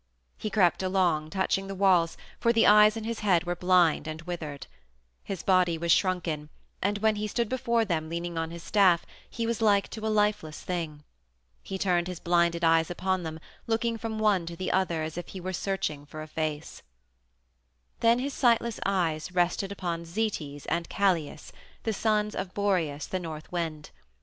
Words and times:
He 0.35 0.49
crept 0.49 0.81
along, 0.81 1.29
touching 1.29 1.67
the 1.67 1.75
walls, 1.75 2.17
for 2.39 2.51
the 2.51 2.65
eyes 2.65 2.97
in 2.97 3.03
his 3.03 3.19
head 3.19 3.43
were 3.43 3.55
blind 3.55 4.07
and 4.07 4.19
withered. 4.23 4.65
His 5.23 5.43
body 5.43 5.77
was 5.77 5.91
shrunken, 5.91 6.49
and 6.81 6.97
when 6.97 7.17
he 7.17 7.27
stood 7.27 7.47
before 7.47 7.85
them 7.85 8.09
leaning 8.09 8.35
on 8.35 8.49
his 8.49 8.63
staff 8.63 9.05
he 9.29 9.45
was 9.45 9.61
like 9.61 9.89
to 9.89 10.03
a 10.07 10.09
lifeless 10.09 10.59
thing. 10.63 11.03
He 11.61 11.77
turned 11.77 12.07
his 12.07 12.19
blinded 12.19 12.63
eyes 12.63 12.89
upon 12.89 13.21
them, 13.21 13.39
looking 13.67 13.95
from 13.95 14.17
one 14.17 14.47
to 14.47 14.55
the 14.55 14.71
other 14.71 15.03
as 15.03 15.19
if 15.19 15.27
he 15.27 15.39
were 15.39 15.53
searching 15.53 16.07
for 16.07 16.23
a 16.23 16.27
face. 16.27 16.81
Then 17.99 18.17
his 18.17 18.33
sightless 18.33 18.79
eyes 18.83 19.31
rested 19.31 19.71
upon 19.71 20.05
Zetes 20.05 20.65
and 20.67 20.89
Calais, 20.89 21.51
the 21.83 21.93
sons 21.93 22.33
of 22.33 22.55
Boreas, 22.55 23.05
the 23.05 23.19
North 23.19 23.51
Wind. 23.51 23.91